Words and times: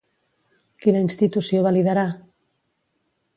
Quina 0.85 1.03
institució 1.07 1.61
va 1.67 1.75
liderar? 1.77 2.07